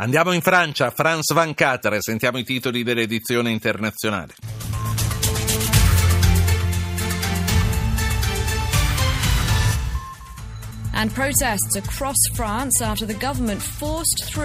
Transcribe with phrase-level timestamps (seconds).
[0.00, 4.32] Andiamo in Francia, Franz Van Cater, sentiamo i titoli dell'edizione internazionale.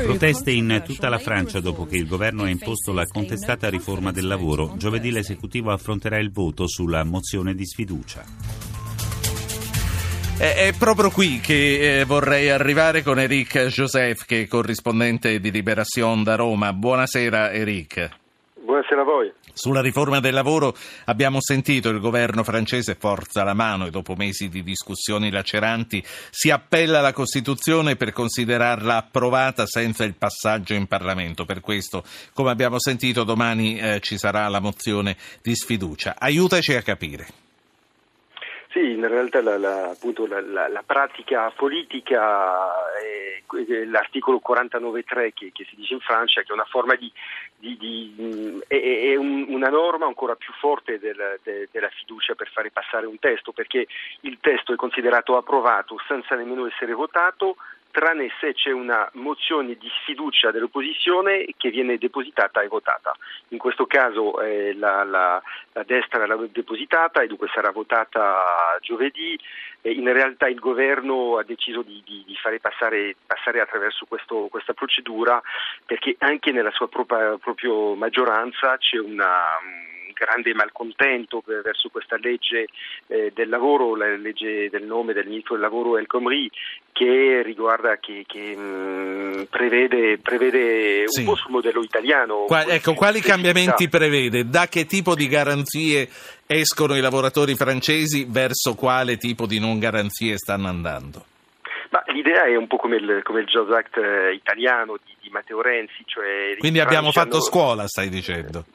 [0.04, 4.28] Proteste in tutta la Francia dopo che il governo ha imposto la contestata riforma del
[4.28, 4.76] lavoro.
[4.76, 8.75] Giovedì l'esecutivo affronterà il voto sulla mozione di sfiducia.
[10.38, 16.24] È, proprio qui che eh, vorrei arrivare con Eric Joseph, che è corrispondente di Liberation
[16.24, 16.74] da Roma.
[16.74, 18.10] Buonasera Eric.
[18.60, 19.32] Buonasera a voi.
[19.54, 20.76] Sulla riforma del lavoro
[21.06, 26.52] abbiamo sentito il governo francese forza la mano e dopo mesi di discussioni laceranti si
[26.52, 31.46] appella alla Costituzione per considerarla approvata senza il passaggio in Parlamento.
[31.46, 36.16] Per questo, come abbiamo sentito, domani eh, ci sarà la mozione di sfiducia.
[36.20, 37.44] Aiutaci a capire.
[38.76, 43.42] Sì, in realtà la, la, appunto, la, la pratica politica, è,
[43.86, 47.10] l'articolo 49.3 che, che, si dice in Francia, che è una forma di,
[47.56, 52.50] di, di è, è un, una norma ancora più forte del, de, della fiducia per
[52.50, 53.88] fare passare un testo, perché
[54.22, 57.56] il testo è considerato approvato senza nemmeno essere votato,
[57.96, 63.16] tranne se c'è una mozione di sfiducia dell'opposizione che viene depositata e votata.
[63.50, 69.40] In questo caso eh, la, la, la, destra l'ha depositata e dunque sarà votata giovedì.
[69.84, 74.74] In realtà il governo ha deciso di, di, di fare passare, passare attraverso questo, questa
[74.74, 75.42] procedura
[75.86, 79.46] perché anche nella sua propria, propria maggioranza c'è una
[80.16, 82.68] grande malcontento verso questa legge
[83.08, 86.50] eh, del lavoro, la legge del nome del ministro del lavoro El Khomri,
[86.92, 91.20] che riguarda, che, che mh, mm, prevede, prevede sì.
[91.20, 92.46] un po' sul modello italiano.
[92.48, 94.48] Qua, ecco, quali cambiamenti prevede?
[94.48, 96.08] Da che tipo di garanzie
[96.48, 101.26] escono i lavoratori francesi verso quale tipo di non garanzie stanno andando?
[101.90, 105.30] Ma l'idea è un po' come il, come il Jobs Act eh, italiano di, di,
[105.30, 106.04] Matteo Renzi.
[106.06, 108.66] Cioè Quindi abbiamo fatto scuola, stai dicendo?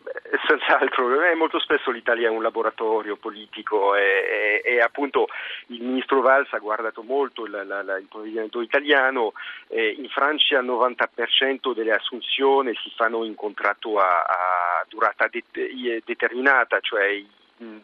[0.47, 5.29] Senz'altro, eh, molto spesso l'Italia è un laboratorio politico e, e, e appunto
[5.67, 9.33] il ministro Valls ha guardato molto il, la, la, il provvedimento italiano,
[9.68, 16.02] eh, in Francia il 90% delle assunzioni si fanno in contratto a, a durata det-
[16.05, 17.27] determinata, cioè i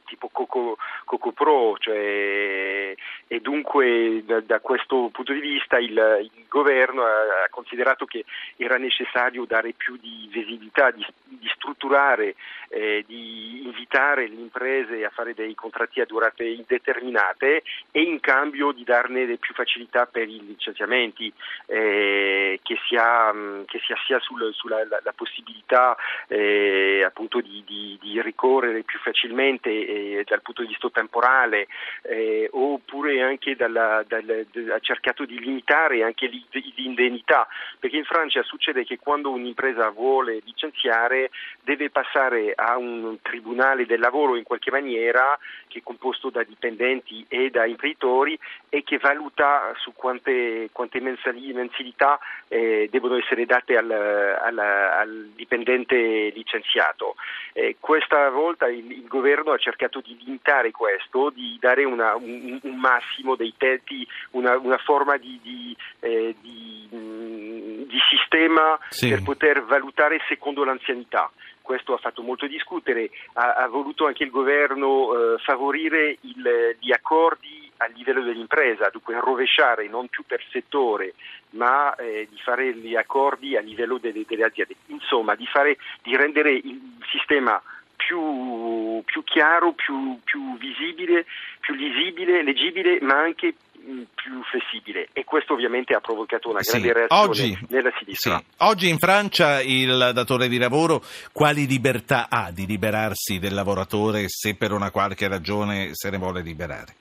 [0.05, 2.95] tipo Coco, Coco Pro, cioè,
[3.27, 8.25] e dunque da, da, questo punto di vista il, il governo ha, ha, considerato che
[8.57, 12.35] era necessario dare più di visibilità, di, di strutturare,
[12.69, 18.73] eh, di invitare le imprese a fare dei contratti a durate indeterminate e in cambio
[18.73, 21.33] di darne più facilità per i licenziamenti,
[21.67, 23.33] eh, che, sia,
[23.67, 25.97] che sia sia sul, sulla la, la possibilità
[26.29, 31.67] eh, appunto di, di, di ricorrere più facilmente eh, dal punto di vista temporale
[32.03, 36.29] eh, oppure anche dalla, dal, ha cercato di limitare anche
[36.75, 37.47] l'indennità
[37.79, 41.31] perché in Francia succede che quando un'impresa vuole licenziare
[41.63, 45.39] deve passare a un tribunale del lavoro in qualche maniera
[45.69, 48.39] che è composto da dipendenti e da imprenditori
[48.69, 56.31] e che valuta su quante, quante mensilità eh, devono essere date al, al, al dipendente
[56.35, 57.17] licenziato.
[57.53, 62.59] Eh, questa volta il, il governo ha cercato di limitare questo, di dare una, un,
[62.63, 69.09] un, massimo dei tetti, una, una forma di, di, eh, di, mm, di sistema sì.
[69.09, 71.31] per poter valutare secondo l'anzianità
[71.67, 76.93] questo ha fatto molto discutere, ha, ha voluto anche il governo eh, favorire il, gli
[76.93, 81.15] accordi a livello dell'impresa, dunque rovesciare non più per settore,
[81.51, 86.17] ma eh, di fare gli accordi a livello delle, delle aziende, insomma di, fare, di
[86.17, 86.81] rendere il
[87.11, 87.61] sistema
[88.07, 91.27] più, più chiaro, più, più, visibile,
[91.61, 96.87] più visibile, leggibile, ma anche mm, più flessibile e questo ovviamente ha provocato una grande
[96.87, 96.93] sì.
[96.93, 98.39] reazione oggi, nella sinistra.
[98.39, 98.45] Sì.
[98.59, 101.03] Oggi in Francia il datore di lavoro
[101.33, 106.43] quali libertà ha di liberarsi del lavoratore se per una qualche ragione se ne vuole
[106.43, 106.95] liberare?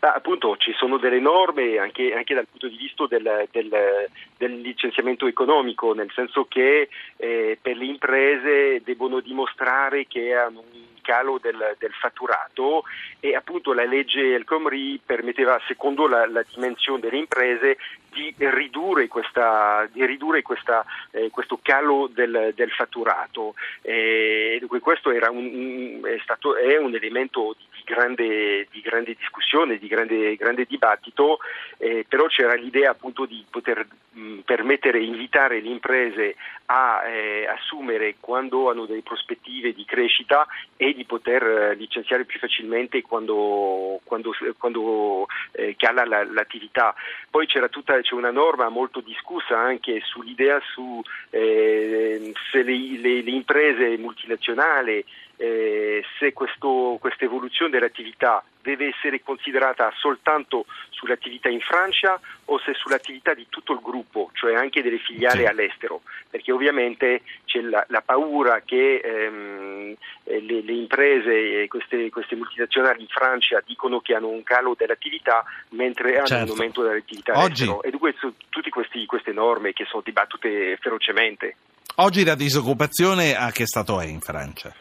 [0.00, 4.60] Ma appunto ci sono delle norme anche, anche dal punto di vista del, del, del,
[4.60, 11.38] licenziamento economico, nel senso che eh, per le imprese devono dimostrare che hanno un calo
[11.38, 12.84] del, del, fatturato
[13.20, 17.76] e appunto la legge El Khomri permetteva, secondo la, la dimensione delle imprese,
[18.10, 23.54] di ridurre, questa, di ridurre questa, eh, questo calo del, del fatturato.
[23.82, 29.88] Eh, dunque questo un, è, stato, è un elemento di grande, di grande discussione, di
[29.88, 31.38] grande, grande dibattito,
[31.78, 36.36] eh, però c'era l'idea appunto di poter mh, permettere, invitare le imprese
[36.66, 42.38] a eh, assumere quando hanno delle prospettive di crescita e di poter eh, licenziare più
[42.38, 46.94] facilmente quando, quando, quando eh, cala la, l'attività.
[47.30, 51.00] Poi c'era tutta, c'è una norma molto discussa anche sull'idea su
[51.30, 55.04] eh, se le, le, le imprese multinazionali
[55.40, 63.32] eh, se questa evoluzione dell'attività deve essere considerata soltanto sull'attività in Francia o se sull'attività
[63.32, 68.60] di tutto il gruppo, cioè anche delle filiali all'estero, perché ovviamente c'è la, la paura
[68.66, 69.94] che ehm,
[70.24, 75.42] eh, le, le, imprese, queste, queste, multinazionali in Francia dicono che hanno un calo dell'attività
[75.70, 76.52] mentre hanno certo.
[76.52, 77.62] un aumento dell'attività Oggi...
[77.62, 77.82] all'estero.
[77.82, 78.14] E dunque
[78.50, 81.56] tutte queste norme che sono dibattute ferocemente.
[81.96, 84.74] Oggi la disoccupazione a che stato è in Francia?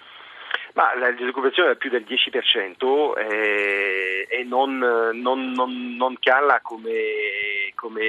[0.80, 7.74] Ma la disoccupazione è più del 10% eh, e non, non, non, non cala come,
[7.76, 8.02] come,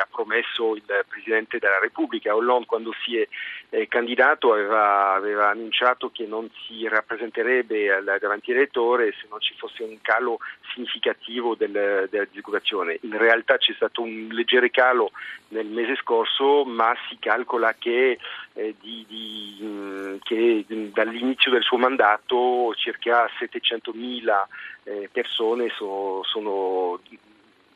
[0.00, 2.34] ha promesso il Presidente della Repubblica.
[2.34, 3.28] Hollande quando si è
[3.68, 9.52] eh, candidato aveva, aveva, annunciato che non si rappresenterebbe al, davanti all'elettore se non ci
[9.58, 10.38] fosse un calo
[10.72, 13.00] significativo del, della disoccupazione.
[13.02, 15.10] In realtà c'è stato un leggero calo
[15.48, 18.18] nel mese scorso, ma si calcola che,
[18.54, 19.56] eh, di, di,
[20.24, 24.44] che dall'inizio del suo mandato circa 700.000
[24.84, 26.98] eh, persone so, sono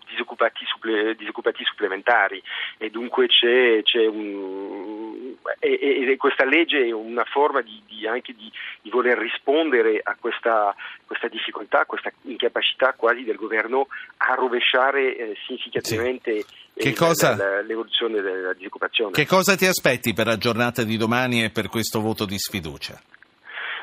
[0.08, 2.42] disoccupati, supple, disoccupati, supplementari
[2.78, 8.34] e dunque c'è, c'è un, e, e, questa legge è una forma di, di anche
[8.34, 8.50] di,
[8.80, 10.74] di, voler rispondere a questa,
[11.06, 13.88] questa, difficoltà, questa incapacità quasi del governo
[14.18, 16.44] a rovesciare eh, significativamente
[16.74, 16.92] sì.
[16.94, 19.12] cosa, la, l'evoluzione della disoccupazione.
[19.12, 23.00] Che cosa ti aspetti per la giornata di domani e per questo voto di sfiducia?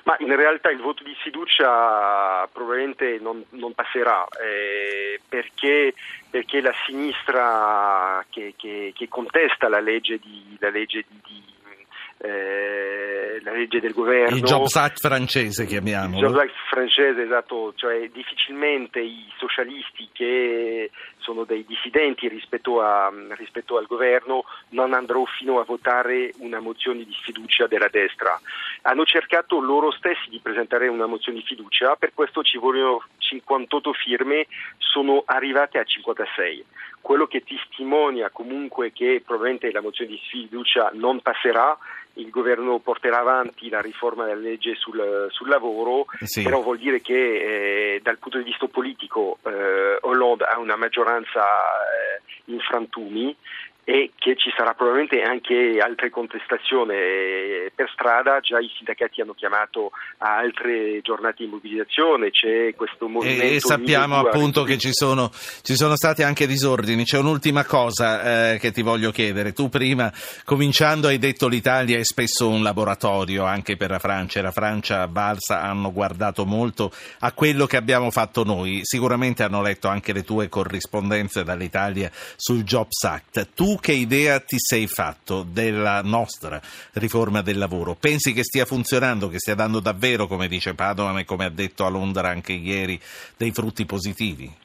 [0.06, 5.96] Ma in realtà il voto di sfiducia probabilmente non, non passerà eh, perché,
[6.30, 11.44] perché, la sinistra che, che, che contesta la legge, di, la legge di, di
[12.20, 12.85] eh,
[13.46, 14.36] la legge del governo.
[14.36, 16.18] Il Jobs Act francese chiamiamolo.
[16.18, 20.90] Il Jobs Act francese, esatto, cioè difficilmente i socialisti che
[21.20, 27.04] sono dei dissidenti rispetto, a, rispetto al governo non andrò fino a votare una mozione
[27.04, 28.40] di sfiducia della destra.
[28.82, 33.94] Hanno cercato loro stessi di presentare una mozione di fiducia, per questo ci vogliono 58
[33.94, 36.66] firme, sono arrivate a 56
[37.06, 41.78] quello che testimonia comunque che probabilmente la mozione di sfiducia non passerà
[42.16, 46.44] il governo porterà avanti la riforma della legge sul, sul lavoro, sì.
[46.44, 47.14] però vuol dire che
[47.96, 53.36] eh, dal punto di vista politico eh, Hollande ha una maggioranza eh, in frantumi
[53.88, 56.96] e che ci sarà probabilmente anche altre contestazioni
[57.76, 63.44] per strada, già i sindacati hanno chiamato a altre giornate di mobilitazione, c'è questo movimento.
[63.44, 65.30] E, sappiamo appunto che ci sono,
[65.62, 67.04] ci sono, stati anche disordini.
[67.04, 69.54] C'è un'ultima cosa eh, che ti voglio chiedere.
[69.54, 70.12] Tu prima,
[70.44, 75.08] cominciando, hai detto l'Italia è spesso un laboratorio anche per la Francia e la Francia
[75.08, 78.80] Balsa hanno guardato molto a quello che abbiamo fatto noi.
[78.82, 83.50] Sicuramente hanno letto anche le tue corrispondenze dall'Italia sul Jobs Act.
[83.54, 86.62] Tu che idea ti sei fatto della nostra
[86.94, 87.96] riforma del lavoro?
[88.00, 91.86] Pensi che stia funzionando, che stia dando davvero, come dice Padovan e come ha detto
[91.86, 93.00] a Londra anche ieri,
[93.38, 94.64] dei frutti positivi?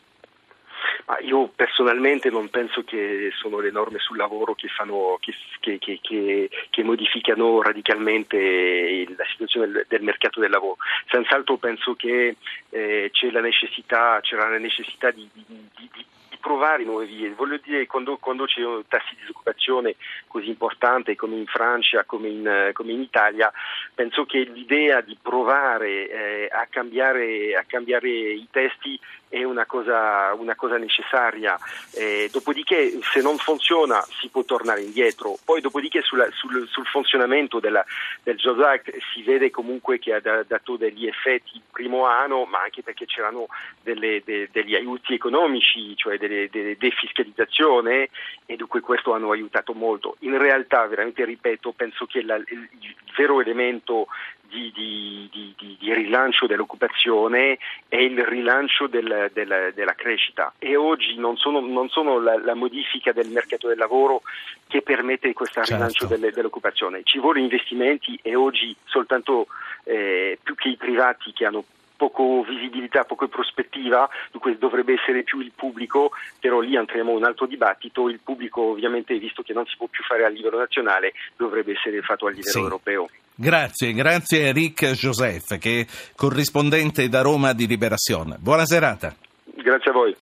[1.22, 6.82] io personalmente non penso che sono le norme sul lavoro che, fanno, che, che, che
[6.82, 10.76] modificano radicalmente la situazione del, del, mercato del lavoro.
[11.08, 12.36] Senz'altro penso che
[12.70, 16.04] eh, c'è la necessità, c'era la necessità di, di, di, di
[16.40, 17.32] provare nuove vie.
[17.34, 19.96] Voglio dire, quando, quando c'è un tasso di disoccupazione
[20.26, 23.52] così importante come in Francia, come in, come in Italia,
[23.94, 28.98] penso che l'idea di provare eh, a, cambiare, a cambiare i testi
[29.30, 31.56] è una cosa, una cosa necessaria.
[31.94, 35.38] Eh, dopodiché, se non funziona, si può tornare indietro.
[35.44, 37.84] Poi, dopodiché, sulla, sul, sul, funzionamento della,
[38.24, 42.62] del Jobs Act si vede comunque che ha dato degli effetti il primo anno, ma
[42.62, 43.46] anche perché c'erano
[43.82, 46.29] delle, de, degli aiuti economici, cioè delle
[46.78, 48.08] defiscalizzazione,
[48.46, 50.16] e dunque questo hanno aiutato molto.
[50.20, 52.68] In realtà, veramente ripeto, penso che la, il,
[53.16, 54.06] vero elemento
[54.50, 57.58] di, di, di, di, rilancio dell'occupazione
[57.88, 62.54] e il rilancio del, del, della crescita e oggi non sono, non sono la, la,
[62.54, 64.22] modifica del mercato del lavoro
[64.66, 65.74] che permette questo certo.
[65.74, 69.46] rilancio delle, dell'occupazione, ci vogliono investimenti e oggi soltanto
[69.84, 71.64] eh, più che i privati che hanno
[72.00, 77.24] poco visibilità, poco prospettiva, dunque dovrebbe essere più il pubblico, però lì entriamo in un
[77.24, 81.12] altro dibattito, il pubblico ovviamente visto che non si può più fare a livello nazionale
[81.36, 82.58] dovrebbe essere fatto a livello sì.
[82.58, 83.10] europeo.
[83.34, 88.36] Grazie, grazie a Eric Joseph che è corrispondente da Roma di Liberazione.
[88.38, 89.14] Buona serata.
[89.56, 90.16] Grazie a voi.